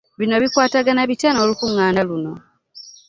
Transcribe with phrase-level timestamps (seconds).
[0.19, 2.33] Bino bikwatagana bitya n'olukuŋŋaana luno.